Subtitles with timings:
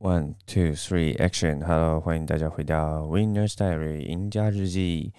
[0.00, 1.60] One, two, three, action!
[1.60, 5.12] Hello，欢迎大家回到 Winner's Diary 赢家日记。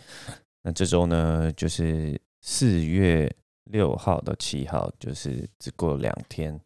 [0.61, 3.29] 那这周呢，就是四月
[3.65, 6.57] 六号到七号，就是只过两天。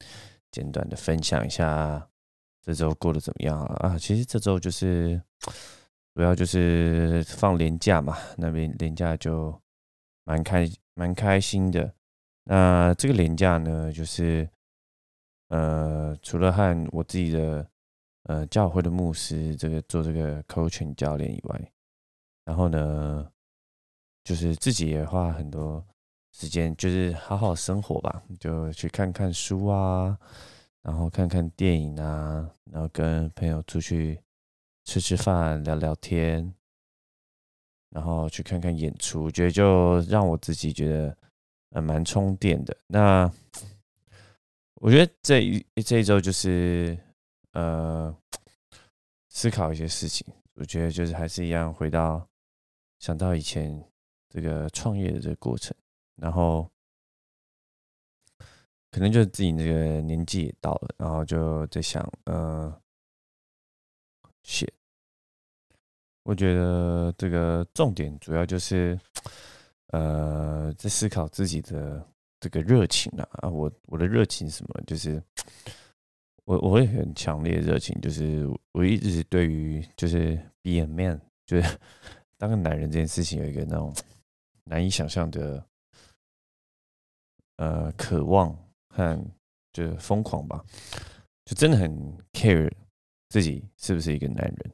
[0.52, 2.07] 简短的分享一下
[2.62, 3.89] 这周过得怎么样啊？
[3.89, 5.20] 啊，其实这周就是
[6.14, 9.59] 主要就是放年假嘛，那边年假就
[10.23, 11.91] 蛮开蛮开心的。
[12.43, 14.48] 那这个年假呢，就是
[15.48, 17.68] 呃，除了和我自己的。
[18.24, 21.72] 呃，教会的牧师这个做这个 coaching 教练以外，
[22.45, 23.30] 然后呢，
[24.23, 25.86] 就是自己也花很多
[26.31, 30.17] 时间，就是好好生活吧，就去看看书啊，
[30.84, 34.17] 然后看看电影啊，然后跟朋友出去
[34.86, 36.53] 吃吃饭、聊聊天，
[37.90, 41.17] 然后去看看演出，觉得就让我自己觉得
[41.72, 42.78] 呃蛮充电的。
[42.88, 43.30] 那
[44.76, 46.98] 我觉得这一这一周就是。
[47.53, 48.16] 呃，
[49.30, 50.25] 思考一些事情，
[50.55, 52.28] 我觉得就是还是一样，回到
[52.97, 53.83] 想到以前
[54.28, 55.75] 这个创业的这个过程，
[56.16, 56.67] 然后
[58.89, 62.75] 可能就是自己那个年纪也到了，然后就在想，呃，
[64.41, 64.67] 写，
[66.23, 69.00] 我觉得这个重点主要就是，
[69.88, 72.03] 呃，在思考自己的
[72.39, 75.22] 这个热情啊，啊，我我的热情什么，就是。
[76.45, 81.80] 我我会很强烈热情，就是我一直对于就是 be a man， 就是
[82.38, 83.94] 当个男人这件事情有一个那种
[84.66, 85.66] 难以想象的
[87.55, 88.53] 呃渴望
[88.89, 89.25] 和
[89.72, 90.61] 就是疯狂吧，
[91.45, 91.89] 就真的很
[92.33, 92.69] care
[93.30, 94.73] 自己是不是一个男人。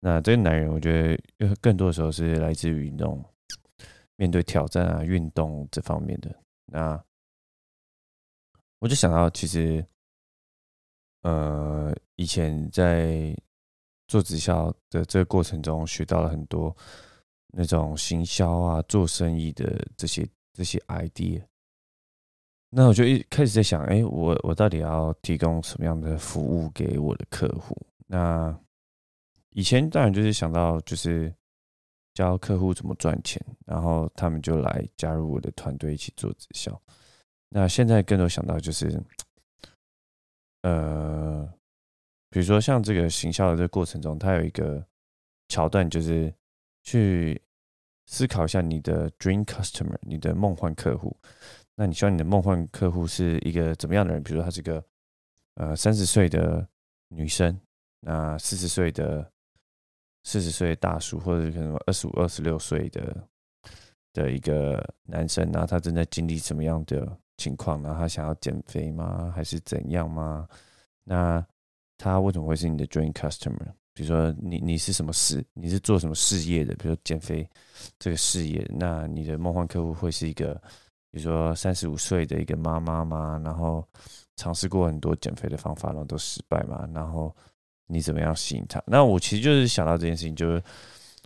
[0.00, 3.24] 那这个男人，我觉得更多的时候是来自于那种
[4.16, 6.36] 面对挑战啊、运动这方面的。
[6.66, 7.00] 那
[8.80, 9.86] 我就想到其实。
[11.22, 13.32] 呃，以前在
[14.08, 16.76] 做直销的这个过程中，学到了很多
[17.52, 21.40] 那种行销啊、做生意的这些这些 idea。
[22.70, 27.76] 那我就一开始在想，哎，我我到底要提供什么样的服务给我的客户？
[28.08, 28.58] 那
[29.50, 31.32] 以前当然就是想到就是
[32.14, 36.82] 教客户怎么赚钱，然后他们就来加入我的团队一起做直销。
[37.48, 39.00] 那现在更多想到就是。
[40.62, 41.52] 呃，
[42.30, 44.84] 比如说像这个行销的这个过程中，它有一个
[45.48, 46.32] 桥段，就是
[46.82, 47.40] 去
[48.06, 51.16] 思考一下你的 dream customer，你的梦幻客户。
[51.74, 54.22] 那你希望你的梦幻客户是一个怎么样的人？
[54.22, 54.84] 比如说，他是个
[55.54, 56.66] 呃三十岁的
[57.08, 57.60] 女生，
[58.00, 59.32] 那四十岁的
[60.22, 63.28] 四十岁大叔，或者可能二十五、二十六岁的
[64.12, 67.18] 的一个男生，然后他正在经历什么样的？
[67.36, 69.32] 情况，然后他想要减肥吗？
[69.34, 70.46] 还是怎样吗？
[71.04, 71.44] 那
[71.98, 73.66] 他为什么会是你的 dream customer？
[73.94, 75.44] 比如说，你你是什么事？
[75.52, 76.74] 你是做什么事业的？
[76.76, 77.48] 比如说减肥
[77.98, 80.54] 这个事业，那你的梦幻客户会是一个，
[81.10, 83.40] 比如说三十五岁的一个妈妈吗？
[83.44, 83.86] 然后
[84.36, 86.88] 尝试过很多减肥的方法，然后都失败嘛？
[86.94, 87.34] 然后
[87.86, 88.82] 你怎么样吸引他？
[88.86, 90.62] 那我其实就是想到这件事情，就是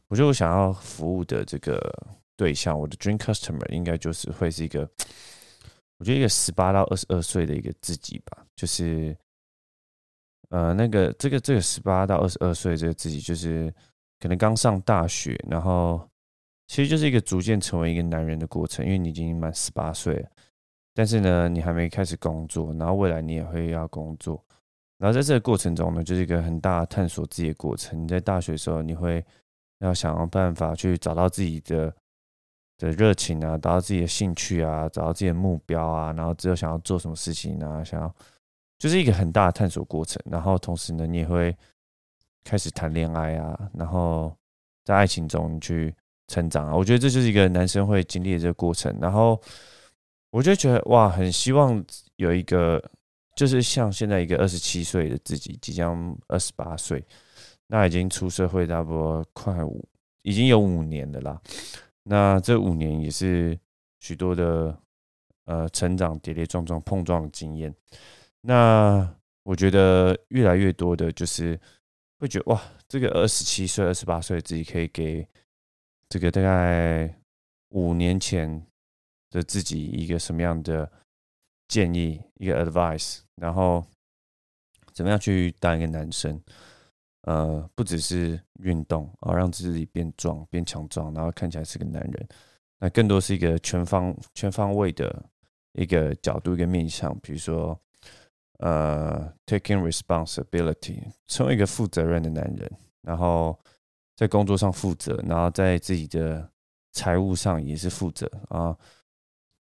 [0.08, 1.80] 我觉得我想要服务的这个
[2.36, 4.88] 对象，我的 dream customer 应该就是会是一个。
[5.98, 9.16] 我觉得一个十八到二十二岁的一个自己吧，就是，
[10.50, 13.72] 呃，那个这个这个十八到二十二岁这个自己，就是
[14.20, 16.06] 可能刚上大学，然后
[16.66, 20.28] 其实就是一个逐渐成为一个男人的过程，因为你已经满十八岁了，
[20.92, 24.44] 但是呢，你还没开始工作，然后未来你也会要工作，
[24.98, 28.02] 然后在这个过程中呢，就是一个很大探索自己的过程。
[28.02, 29.24] 你在大学的时候，你会
[29.78, 31.90] 要想办法去找到自己的。
[32.78, 38.14] 的热情啊，找到自己的兴趣啊，找到自己的目标啊，然后之后想要做什么事情啊，想要
[38.78, 40.22] 就是一个很大的探索过程。
[40.30, 41.56] 然后同时呢，你也会
[42.44, 44.36] 开始谈恋爱啊，然后
[44.84, 45.94] 在爱情中去
[46.28, 46.76] 成长啊。
[46.76, 48.94] 我觉得这就是一个男生会经历的这个过程。
[49.00, 49.40] 然后
[50.30, 51.82] 我就觉得哇，很希望
[52.16, 52.82] 有一个，
[53.34, 57.02] 就是像现在一个二十七岁的自己，即将二十八岁，
[57.68, 59.82] 那已经出社会差不多快五，
[60.20, 61.40] 已经有五年的啦。
[62.08, 63.58] 那这五年也是
[63.98, 64.78] 许多的
[65.44, 67.74] 呃成长跌跌撞撞碰撞的经验。
[68.42, 69.12] 那
[69.42, 71.58] 我觉得越来越多的就是
[72.18, 75.26] 会觉得哇，这个二十七岁、二十八岁自己可以给
[76.08, 77.12] 这个大概
[77.70, 78.64] 五年前
[79.30, 80.90] 的自己一个什么样的
[81.66, 83.84] 建议，一个 advice，然后
[84.92, 86.40] 怎么样去当一个男生。
[87.26, 92.28] 呃，不只是运动啊，让自己变壮、变强壮，然后看起来是个男人。
[92.78, 95.24] 那更多是一个全方、全方位的
[95.72, 97.12] 一个角度、一个面向。
[97.18, 97.76] 比如说，
[98.58, 102.70] 呃，taking responsibility，成为一个负责任的男人，
[103.02, 103.58] 然后
[104.14, 106.48] 在工作上负责，然后在自己的
[106.92, 108.76] 财务上也是负责啊。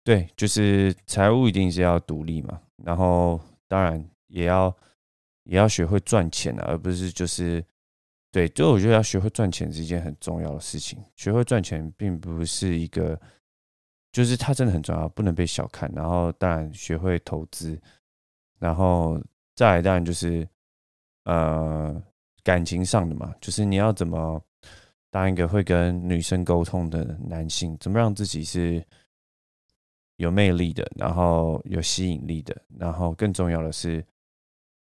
[0.02, 4.76] 对，就是财务一定是要独立嘛，然后当然也要
[5.44, 7.64] 也要学会赚钱啊，而不是就是
[8.30, 11.02] 对，就我觉得要学会赚钱是一件很重要的事情。
[11.16, 13.18] 学会赚钱并不是一个，
[14.12, 15.90] 就是它真的很重要，不能被小看。
[15.94, 17.80] 然后当然学会投资，
[18.58, 19.20] 然后
[19.54, 20.46] 再来当然就是
[21.24, 22.02] 呃
[22.42, 24.42] 感情上的嘛，就是你要怎么
[25.10, 28.84] 当一个会跟女生沟通的男性，怎么让自己是。
[30.18, 34.00] 有魅力的，然后有吸引力的，然后更重要的是，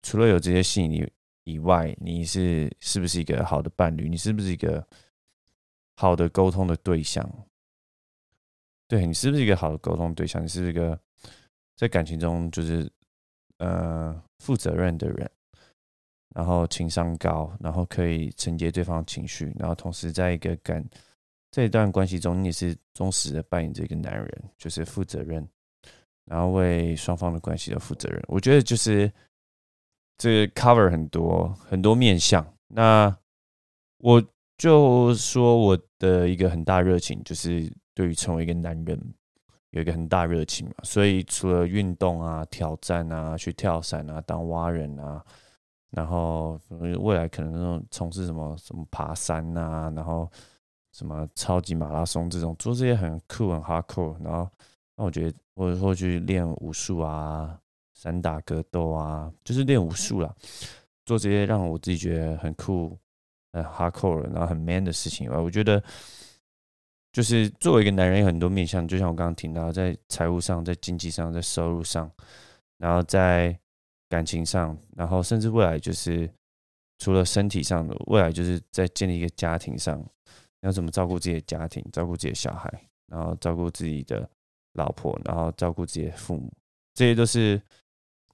[0.02, 1.12] 除了有这些吸引力
[1.44, 4.08] 以外，你是是不是一个好的伴侣？
[4.10, 4.86] 你是不是一个
[5.96, 7.30] 好的沟通的对象？
[8.88, 10.44] 对你是不是一个好的沟通对象？
[10.44, 11.00] 你是不是一个
[11.76, 12.92] 在感情中就是
[13.58, 15.30] 呃负责任的人？
[16.36, 20.84] 然后情商高，然后可以承接对方情绪，然后同时在一个感。
[21.52, 25.44] 这一段关系中，你也是忠实的扮演这个男人，就是负责任，
[26.26, 28.24] 然后为双方的关系的负责任。
[28.28, 29.12] 我觉得就是
[30.20, 32.46] 这 cover 很多很多面向。
[32.68, 33.18] 那
[33.98, 34.24] 我
[34.56, 39.14] 就说我的一个很大热情，就是对于成为一个男人
[39.72, 40.76] 有一个很大热情嘛。
[40.84, 45.26] 所以除了运动啊、挑战啊、去跳伞啊、当蛙人啊，
[45.90, 50.30] 然后未来可能那种从事什么什么爬山啊，然后。
[50.92, 54.50] 什么超级马拉松这种做这些很酷很 hardcore，然后
[54.98, 57.56] 那我觉得或者说去练武术啊、
[58.00, 60.34] 散打格斗啊，就是练武术啦，
[61.06, 62.98] 做这些让我自己觉得很酷、
[63.52, 65.84] 很 hardcore，然后很 man 的事情以外，我觉得
[67.12, 72.10] 就是作为一个男人，有很多面向，就像我刚刚提到，在财务上、在经济上、在收入上，
[72.78, 73.60] 然后在
[74.08, 76.32] 感情上，然后甚至未来就是
[77.00, 80.02] 除了身体上的，未来就是在建立一个家庭上。
[80.62, 82.70] 要怎么照顾自己的家庭，照顾自己的小孩，
[83.08, 84.30] 然后照顾自己的
[84.74, 86.52] 老婆，然后照顾自己的父母，
[86.94, 87.62] 这些都是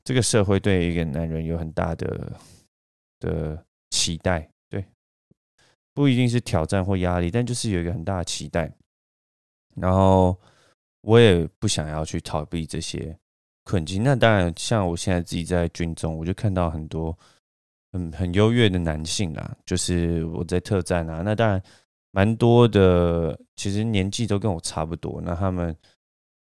[0.05, 2.39] 这个社会对一个男人有很大的
[3.19, 4.49] 的期待。
[4.69, 4.85] 对，
[5.93, 8.71] 不一定是挑战或压力，但就是有一个很大的期待。
[9.75, 10.39] 然后
[11.01, 13.13] 我也不想要去逃避这些
[13.65, 14.01] 困境。
[14.01, 17.17] 那当然，像我现在自己在军中，我就看到很多
[17.91, 21.61] 很很优越的男性啊，就是我在特战啊，那当然。
[22.11, 25.75] 蛮多的，其实年纪都跟我差不多，那他们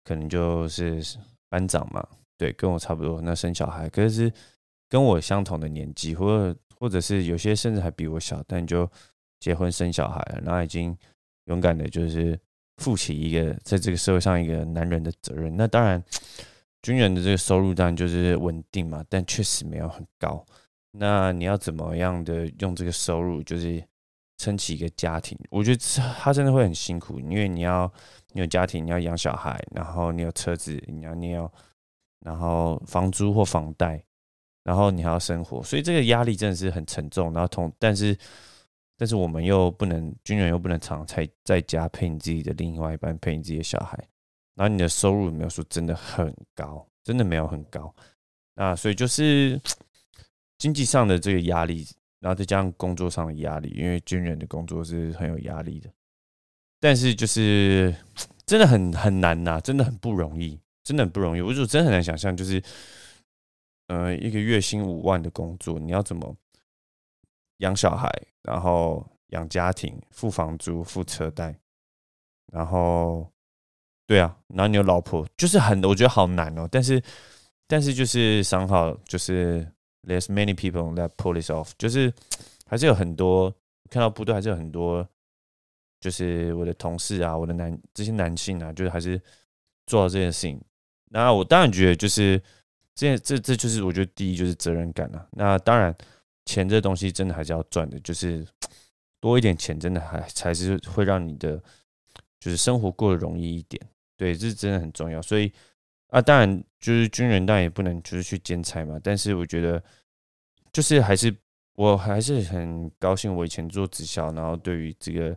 [0.04, 1.02] 可能就是
[1.48, 2.06] 班长嘛，
[2.42, 3.22] 对，跟我差不多。
[3.22, 4.34] 那生小孩，可是
[4.90, 8.90] 跟我相同的年纪，或者或者是有些甚至还比我小，但就
[9.40, 10.98] 结婚生小孩了，然后已经
[11.46, 12.36] 勇敢的，就是
[12.78, 15.56] 负起一个在这个社会上一个男人的责任。
[15.56, 16.04] 那当然，
[16.82, 20.44] 军人的这个收入当然就是稳定嘛，但确实没有很高。
[20.94, 23.84] 那你要怎么样的用这个收入，就是？
[24.38, 25.80] 撑起一个家庭，我觉得
[26.18, 27.94] 他真的会很辛苦，因为你要
[28.32, 31.54] 你有家庭，你要养小孩，然后你有车子，你要你要，
[32.22, 34.04] 然后房租或房贷，
[34.64, 37.34] 然后你还要生活，所以这个压力真的是很沉重。
[37.34, 38.18] 然后同，但是
[38.98, 43.98] 但是我们又不能军人又不能常在在家陪你自己的另外一半，陪你自己的小孩，
[44.56, 47.94] 然后你的收入没有说真的很高，真的没有很高，
[48.56, 49.60] 那所以就是
[50.58, 51.88] 经济上的这个压力。
[52.24, 55.90] 然后再加上工作上的压力，因为军人的工作是很有压力的，
[56.80, 57.92] 但是就是
[58.46, 61.42] 真的很很难呐，真的很不容易，真的很不容易。
[61.42, 62.62] 我就真很难想象，就是
[63.88, 66.36] 呃一个月薪五万的工作，你要怎么
[67.58, 68.10] 养小孩，
[68.42, 71.56] 然后养家庭，付房租，付车贷，
[72.52, 73.32] 然后
[74.06, 76.68] 对啊，然后你有老婆，就是很我觉得好难哦。
[76.72, 77.02] 但是
[77.68, 79.68] 但是就是想好就是。
[80.04, 82.12] There's many people that pull this off，就是
[82.66, 83.54] 还是有很多
[83.88, 85.08] 看到部队还是有很多，
[86.00, 89.22] 就是我的同事啊，我的男这些男性啊，就是还是
[89.86, 90.60] 做到这件事情。
[91.12, 92.42] 那我当然觉得就是
[92.96, 95.28] 这这这就是我觉得第一就是责任感啊。
[95.32, 95.96] 那当然
[96.46, 98.46] 钱这东西真的还是要赚的，就是
[99.20, 101.62] 多一点钱真的还才是会让你的
[102.40, 103.82] 就是生活过得容易一点。
[104.18, 105.52] 对，这真的很重要，所以。
[106.12, 109.00] 啊，当然，就是军人，当然也不能就是去兼差嘛。
[109.02, 109.82] 但是我觉得，
[110.74, 111.34] 就是还是
[111.76, 115.34] 我还是很高兴，我以前做直销，然后对于这个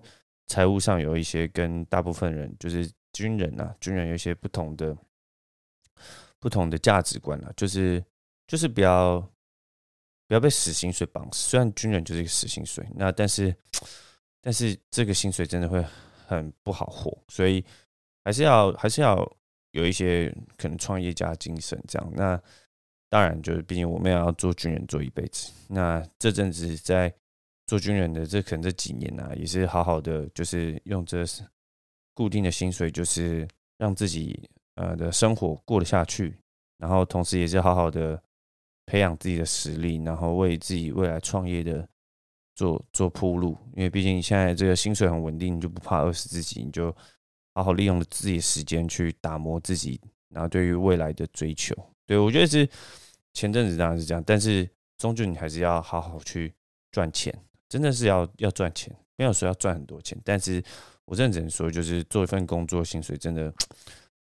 [0.48, 4.96] 财务上有一些跟大部分人，就是军人呐，军人有一些不同的
[6.38, 8.04] 不同的价值观啊，就是
[8.46, 9.20] 就是不要
[10.26, 11.28] 不要被死薪水绑。
[11.32, 13.54] 虽然军人就是一个死薪水，那但是
[14.40, 15.84] 但是这个薪水真的会
[16.26, 17.64] 很不好活，所以
[18.24, 19.30] 还是要还是要。
[19.74, 22.40] 有一些可能创业家精神这样，那
[23.08, 25.50] 当然就是毕竟我们也要做军人做一辈子。
[25.66, 27.12] 那这阵子在
[27.66, 31.24] 做军人的这可能这几年呢，也是好好的，就是用这
[32.14, 36.36] 固定的薪水，就是让自己呃的生活过得下去，
[36.78, 38.20] 然后同时也是好好的
[38.86, 41.88] 培养自己的实力，然后为自己未来创业的
[42.54, 43.56] 做做铺路。
[43.74, 46.94] 因为毕竟现在这个薪水很稳定，你就不怕饿死自己，你就
[47.54, 51.74] 好好利用了自己的时间去打磨自己，然后对于未来的追求。
[52.06, 52.68] 对我觉得是
[53.32, 56.52] 前阵子当然是这样，但是终究你还是要好好去
[56.90, 57.34] 赚钱。
[57.66, 60.62] 真的是要要赚钱，没有说要赚很多钱，但是
[61.06, 63.52] 我真的只能说，就是做一份工作，薪水真的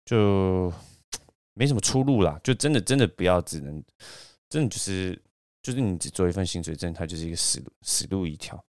[0.09, 0.73] 就
[1.53, 2.41] 没什么出路啦。
[2.43, 3.85] 就真的真的不要只能，
[4.49, 5.21] 真的就是
[5.63, 8.65] 就是你只做一份薪水，真的它就是一个死路死路一条。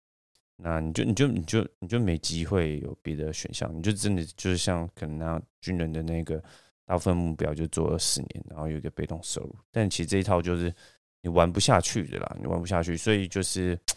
[0.57, 6.41] 那你就你就你就你就没机会有别的选项，你就真的就是像可能那军人的那个
[6.87, 9.57] 大部分目标就做二十年，然后有一个被动收入。
[9.73, 10.73] 但其实这一套就是
[11.21, 13.77] 你玩不下去的啦，你玩不下去，所以就是。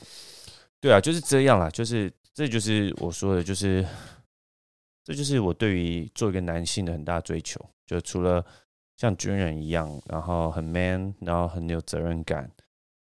[0.80, 3.84] 对啊，就是这样啦，就是这就是我说的，就是
[5.08, 7.58] 这就是我对于做一个男性的很大追求。
[7.86, 8.46] 就除了
[8.98, 12.52] 像军人一样，然后很 man，然后很有责任感，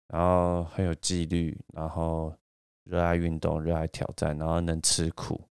[0.08, 2.34] 然后很有纪律，然后
[2.86, 5.42] 热爱运动，热爱挑战，然后能吃苦，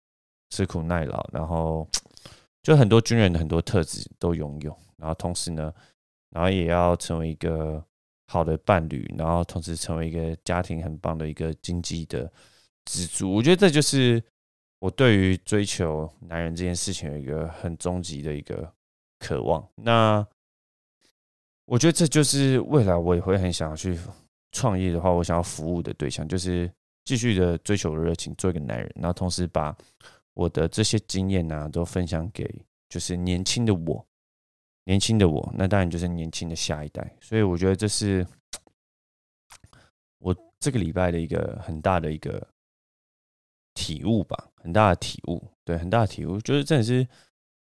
[0.49, 1.87] 吃苦耐劳，然后
[2.63, 4.75] 就很多军人的很多特质都拥有。
[4.97, 5.71] 然后同时呢，
[6.31, 7.85] 然后也要成为一个。
[8.29, 12.29] 好的伴侣，然后同时成为一个家庭很棒的一个经济的
[12.83, 14.21] 支柱，我觉得这就是
[14.79, 18.71] 我对于追求男人这件事情有一个很终极的一个
[19.19, 19.67] 渴望。
[19.75, 20.25] 那
[21.65, 23.97] 我觉得这就是未来我也会很想要去
[24.51, 26.71] 创业的话，我想要服务的对象就是
[27.05, 29.75] 继续的追求热情，做一个男人，然后同时把
[30.33, 32.49] 我的这些经验呢都分享给
[32.89, 34.05] 就是年轻的我。
[34.85, 38.25] 年轻的我，那当然就是年轻的下一代，所以我觉得这是
[40.19, 42.47] 我这个礼拜的一个很大的一个
[43.77, 47.07] 体悟吧，很大的体悟，对，很大的体悟，就是真的是，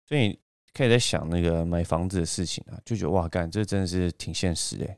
[0.09, 0.39] 所以
[0.73, 4.97] 可以在想那个买房子的事情啊，就觉得哇，干，这真的是挺现实的，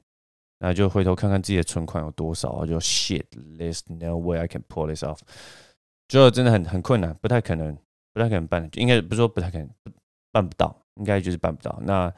[0.61, 5.19] 那就回头看看自己的存款有多少啊，就 shit，there's no way I can pull this off，
[6.07, 7.77] 就真的很很困难，不太可能，
[8.13, 9.69] 不太可能办，应该不是说不太可能，
[10.31, 10.75] 办不到。
[10.99, 11.79] 应该就是办不到。
[11.81, 12.13] 那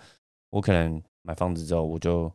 [0.48, 2.32] 我可能买房子之后，我就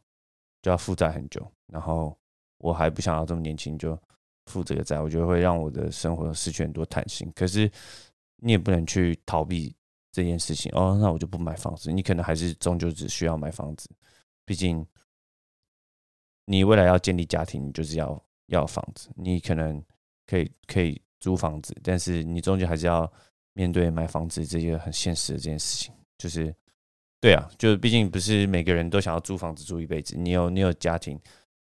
[0.61, 2.15] 就要负债很久，然后
[2.59, 3.99] 我还不想要这么年轻就
[4.45, 7.31] 负这个债，我觉得会让我的生活失去很多弹性。
[7.35, 7.69] 可是
[8.37, 9.75] 你也不能去逃避
[10.11, 10.97] 这件事情哦。
[11.01, 13.89] 那我就不买房子，你可能还是终究只需要买房子。
[14.45, 14.85] 毕竟
[16.45, 19.09] 你未来要建立家庭，你就是要要房子。
[19.15, 19.83] 你可能
[20.27, 23.11] 可以可以租房子，但是你终究还是要
[23.53, 25.93] 面对买房子这些很现实的这件事情。
[26.17, 26.53] 就是，
[27.19, 30.15] 对啊，就毕竟不是每个人都想要租房子住一辈子。
[30.15, 31.19] 你有你有家庭，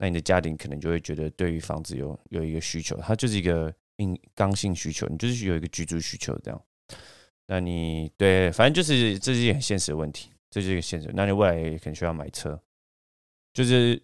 [0.02, 6.58] 那你的家庭可能就会觉得对于房子有有一个需求，它就是一个硬刚性需求，你就是有一个居住需求这样。
[7.46, 11.10] 那你对，反正就是这是一个很现实的问题，这是一个现实。
[11.12, 12.58] 那你未来也可能需要买车，
[13.52, 14.02] 就是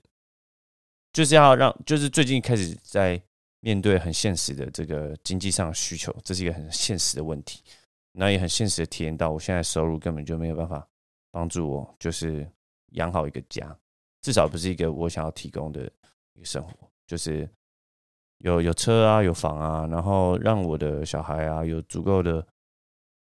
[1.15, 3.19] 就是要让，就是最近开始在
[3.61, 7.63] 面对很现实的这个经济上的需求，这是一个很现实的问题。
[8.13, 10.87] 那也很现实的体验到，我现在收入根本就没有办法
[11.31, 12.47] 帮助我，就是
[12.93, 13.75] 养好一个家，
[14.27, 15.89] 至少不是一个我想要提供的
[16.35, 17.49] 一个生活，就是
[18.39, 22.45] 有有车啊，有房啊，然后让我的小孩啊有足够的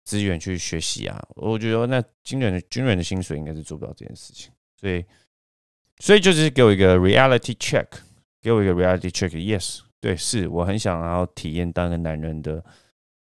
[0.05, 1.21] 资源去学习啊。
[1.35, 5.03] 我觉得那军人的军人的薪水应该是做不到这件事情，所以
[5.99, 7.87] 所以就是给我一个 reality check，
[8.41, 12.63] 给我一个 reality check，yes，对，是我很想要体验当个男人的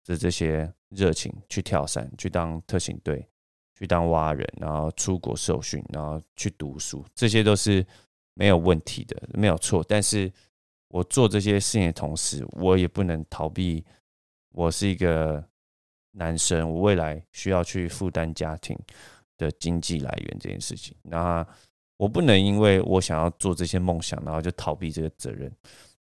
[0.05, 0.71] 的这些。
[0.91, 3.29] 热情去跳伞，去当特勤队，
[3.77, 7.85] 去当蛙人，然后出国受训，然后去读书，这些都是
[8.35, 9.85] 没有问题的，没有错。
[9.89, 10.33] 但是
[10.89, 13.85] 我做这些事情的同时，我也不能逃避，
[14.53, 15.45] 我是一个
[16.13, 18.79] 男生，我未来需要去负担家庭
[19.37, 20.97] 的经济来源这件事情。
[21.03, 21.45] 那
[21.97, 25.51] 我不能因为我想要做这些梦想，然后就逃避这个责任。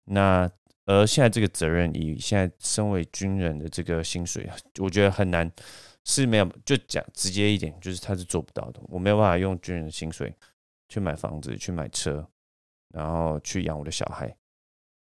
[0.04, 0.50] 那
[0.86, 4.50] 而现在这个责任，以现在身为军人的这个薪水，
[4.80, 5.50] 我觉得很难，
[6.06, 8.82] 是没有就讲直接一点，就是他是做不到的。
[8.86, 10.36] 我没有办法用军人的薪水
[10.90, 12.28] 去买房子、去买车，
[12.90, 14.36] 然后去养我的小孩，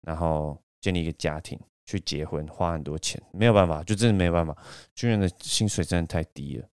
[0.01, 4.55] 然后建立一个家庭，去结婚，花很多钱，没有办法，就真的没有办法。
[4.95, 6.69] 军人的薪水真的太低了，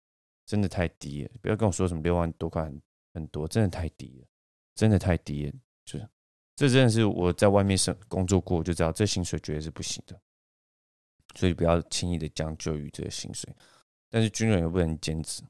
[0.45, 1.31] 真的太低了。
[1.41, 2.81] 不要跟我说什么六万多块很
[3.13, 4.27] 很多，真的太低了，
[4.75, 5.53] 真的太低了，
[5.85, 6.09] 就是。
[6.55, 10.19] 这真的是我在外面生工作过，就知道这薪水绝对是不行的，
[11.35, 13.49] 所以不要轻易的将就于这个薪水。
[14.09, 15.41] 但是军人又不能兼职，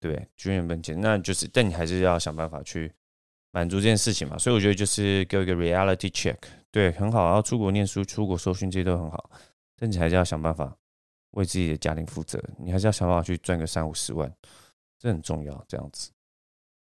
[0.00, 0.28] 对？
[0.36, 2.92] 军人不能兼，那就是，但你还是要想办法去
[3.52, 4.36] 满足这件事情嘛。
[4.36, 6.36] 所以我觉得就是给我一个 reality check，
[6.70, 7.34] 对，很好。
[7.34, 9.30] 要出国念书、出国受训这些都很好，
[9.76, 10.76] 但你还是要想办法
[11.30, 14.30] 为自己的家庭负责，你还是要想办法去赚个三五十万，
[14.98, 15.64] 这很重要。
[15.66, 16.10] 这样子，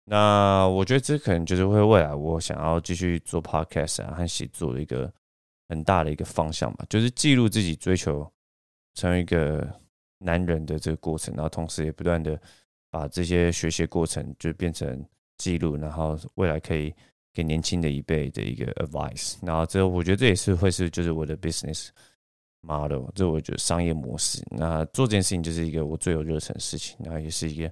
[0.05, 5.11] 那我觉得这可能就是会未来我想要继续做 podcast 啊和写作的一个
[5.67, 8.31] 很大的一个方向吧，就是记录自己追求
[8.93, 9.67] 成为一个
[10.19, 12.39] 男人的这个过程，然后同时也不断的。
[12.91, 15.05] 把这些学习过程就变成
[15.37, 16.91] 记录，然后未来可以
[17.31, 19.35] 给年轻的一辈的一个 advice。
[19.43, 21.89] 然后这我觉得这也是会是就是我的 business
[22.61, 24.43] model，这我觉得商业模式。
[24.49, 27.71] 那做这件事情就是一个我最有热忱的事情，然后也是一个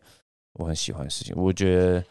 [0.54, 1.34] 我很喜欢的事情。
[1.36, 2.04] 我觉得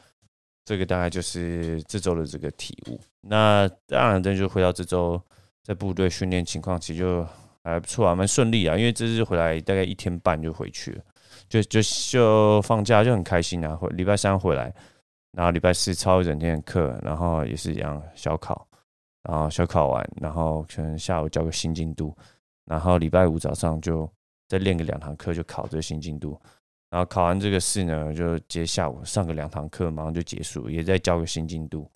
[0.64, 2.98] 这个大概就是这周的这个体悟。
[3.20, 5.22] 那当然，这就回到这周
[5.62, 7.24] 在部队训练情况，其实就
[7.72, 8.76] 还不错啊，蛮顺利啊。
[8.76, 11.02] 因为这次回来大概一天半就回去了。
[11.48, 11.80] 就就
[12.10, 13.76] 就放假就很开心啊！
[13.76, 14.74] 回礼拜三回来，
[15.30, 18.66] 然后礼拜四抄一整天的课，然后也是一样小考，
[19.22, 22.12] 然后小考完，然后可能下午交个新进度，
[22.64, 24.10] 然后礼拜五早上就
[24.48, 26.36] 再练个两堂课，就考这个新进度，
[26.90, 31.88] 然后考完这个试呢，就接下午上个两堂课，马上就结束，也再交个新进度，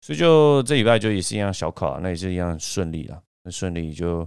[0.00, 4.26] 所以就这礼拜就也是一样小考，那也是一样顺利了，很顺利就。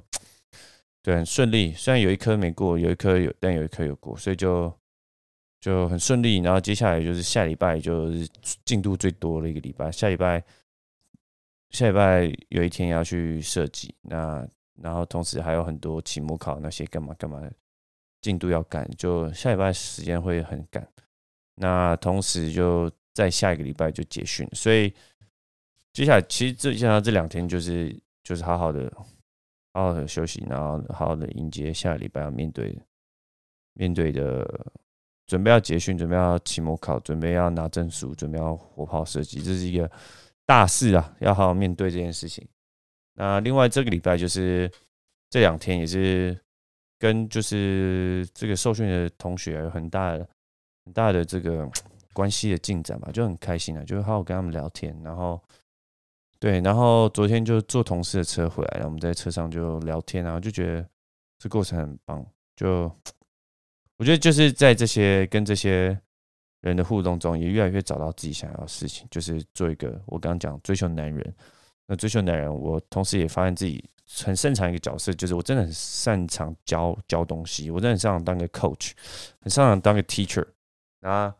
[1.07, 1.71] 对，很顺利。
[1.71, 4.77] 虽然有一科没过，有一科有，但有一科有过，所以就
[5.61, 6.39] 就很顺利。
[6.39, 8.27] 然后接下来就是下礼拜就是
[8.65, 9.89] 进度最多的一个礼拜。
[9.89, 10.43] 下礼拜
[11.69, 14.45] 下礼拜有一天要去设计，那
[14.81, 17.41] 然后同时还有很多期末考那些干嘛干嘛
[18.19, 20.85] 进度要赶，就下礼拜时间会很赶。
[21.55, 24.93] 那同时就在下一个礼拜就结训，所以
[25.93, 28.91] 接下来其实这接下来这两天就是就是好好的。
[29.77, 32.75] 好好的休息，然后好好的迎接下个礼拜要面对
[33.73, 34.43] 面对的，
[35.27, 39.87] 准备要结训，准备要期末考，准备要拿证书，准备要火炮射击，这是一个
[40.47, 42.43] 大事啊，要好好面对这件事情。
[43.13, 44.67] 那另外这个礼拜就是
[45.29, 46.35] 这两天也是
[46.97, 50.27] 跟就是这个受训的同学有很大的
[50.85, 51.69] 很大的这个
[52.13, 55.39] 关系的进展吧，就很开心啊，就好好跟他们聊天，然后。
[56.39, 60.87] 对，然后昨天就坐同事的车回来，然后我们在车上就聊天，然后就觉得
[61.39, 62.25] 这过程很棒。
[62.55, 62.91] 就
[63.97, 65.99] 我觉得就是在这些跟这些
[66.61, 71.35] 人的互动中，也越来越找到自己想要的事情，就是做一个我刚刚讲追求男人。
[71.89, 73.81] 那追求男人，我同时也发现自己
[74.21, 78.91] 很擅长一个角色，就是我真的很擅长教教东西，我真的很擅长当个 coach，
[79.39, 80.45] 很擅长当个 teacher。
[80.99, 81.33] 那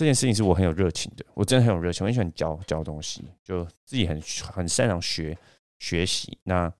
[0.00, 4.18] 这件事情是我很有热情的，我真的很有热情，我很喜欢教教东西，就自己很
[4.50, 5.36] 很擅长学
[5.78, 6.38] 学习。
[6.42, 6.72] 那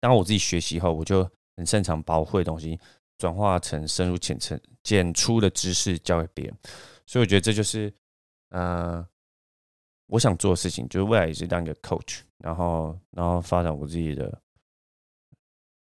[0.00, 2.80] 当我自己学习后，我就很擅长把我会的东西
[3.18, 6.56] 转化成深入浅层、简出的知识教给别人。
[7.04, 7.92] 所以我觉得这就是，
[8.48, 9.06] 呃，
[10.06, 14.40] 我想做的事情，就是未来也是当一个 coach，然后然后发展我自己的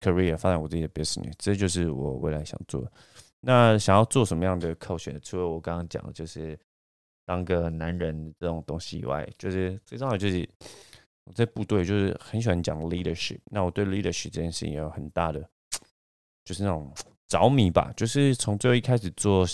[0.01, 2.91] career，发展我自己的 business，这就是我未来想做的。
[3.39, 5.19] 那想要做什么样的 coach？
[5.21, 6.57] 除了我刚刚讲的，就是
[7.25, 10.47] 当个男人这种东西以外，就是最重要就是
[11.23, 13.39] 我在部队就是很喜欢讲 leadership。
[13.45, 15.47] 那我对 leadership 这件事情有很大的，
[16.43, 16.91] 就是那种
[17.27, 17.93] 着迷吧。
[17.95, 19.45] 就是从最后一开始做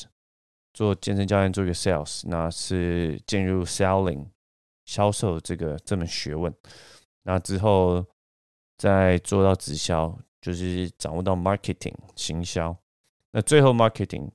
[0.73, 4.25] 做健身教练，做一个 sales，那是进入 selling
[4.85, 6.53] 销售这个这门学问。
[7.23, 8.05] 那之后
[8.77, 12.75] 再做到直销，就是掌握到 marketing 行销。
[13.35, 14.29] 那最后，marketing，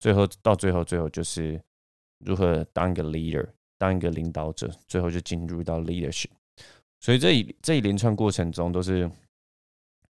[0.00, 1.62] 最后到最后，最后就是
[2.18, 6.30] 如何当一个 leader，当一个领导者，最后就进入到 leadership。
[6.98, 9.08] 所以这一这一连串过程中都是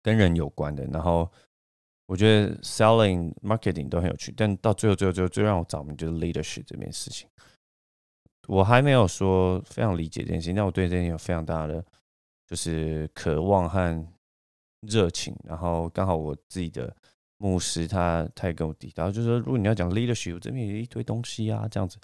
[0.03, 0.83] 跟人有关的。
[0.87, 1.31] 然后
[2.05, 7.29] 我觉得 selling、marketing 都很有趣，但到最后、最后、最后最让我着迷就是 leadership 这件事情。
[8.49, 11.81] 我还没有说非常理解这件事情，但我对这件事有非常大的
[12.45, 14.05] 就是渴望和
[14.81, 15.33] 热情。
[15.45, 16.93] 然后刚好我自己的。
[17.39, 21.99] 牧师他他也跟我提到，就是说，如果你要讲 leadership，这边有一堆东西啊，这样子，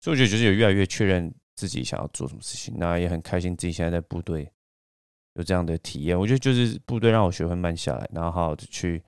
[0.00, 4.50] 所以我觉得就是有越来越确认自己想要做什么事情，那也很开心自己现在在部队
[5.34, 6.18] 有这样的体验。
[6.18, 9.00] 我觉得就是部队让我学会慢下来，然后好好的去，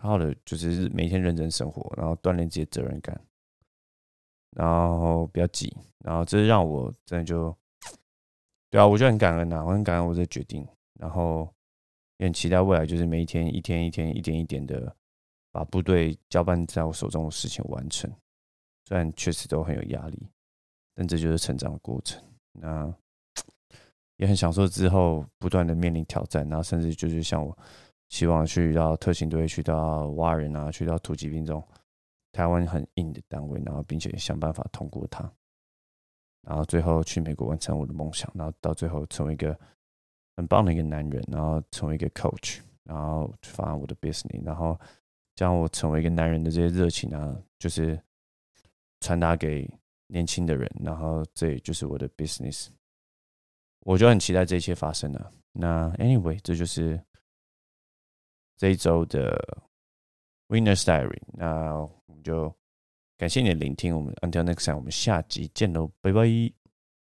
[0.00, 3.20] 好好的就是每天认真生活，然后锻炼自己的责任感，
[4.56, 7.54] 然后不要急，然后这让我真的就，
[8.70, 10.66] 对啊，我就很感恩呐，我很感恩我这决定，
[10.98, 11.46] 然后。
[12.26, 14.94] 很期待未来，就是每一天、一天、一天、一点一点的
[15.52, 18.10] 把部队交办在我手中的事情完成。
[18.86, 20.26] 虽然确实都很有压力，
[20.94, 22.22] 但这就是成长的过程。
[22.52, 22.92] 那
[24.16, 27.56] 也很享受之后不断的面临挑战，然后甚至就是像我
[28.08, 31.62] 希望去到特勤队、去到挖人啊、去到突击兵这种
[32.32, 35.30] 台湾很硬的单位，然后并且想办法通过它。
[36.42, 39.56] 然后最后去美国完成我的梦想，然后到最后成为一个
[40.38, 44.78] 很棒的一个男人，然后成为一个 coach，然后发展我的 business，然后
[45.34, 48.00] 将我成为一个男人的这些热情啊，就是
[49.00, 49.68] 传达给
[50.06, 52.68] 年轻的人，然后这也就是我的 business。
[53.80, 55.28] 我就很期待这一切发生了。
[55.50, 57.02] 那 anyway，这就是
[58.56, 59.58] 这一周的
[60.46, 61.20] Winner Diary。
[61.32, 62.54] 那我们就
[63.16, 66.57] 感谢你的聆听，我们 Until next time，我们下集见喽，拜拜。